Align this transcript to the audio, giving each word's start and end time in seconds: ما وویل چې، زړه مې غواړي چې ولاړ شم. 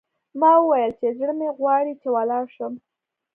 ما 0.39 0.51
وویل 0.59 0.91
چې، 0.99 1.07
زړه 1.17 1.33
مې 1.39 1.49
غواړي 1.59 1.93
چې 2.01 2.07
ولاړ 2.15 2.45
شم. 2.55 2.73